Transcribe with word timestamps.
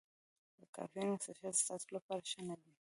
د 0.59 0.61
کافینو 0.75 1.21
څښل 1.23 1.53
ستاسو 1.61 1.87
لپاره 1.95 2.21
ښه 2.29 2.41
نه 2.49 2.55
دي. 2.61 2.71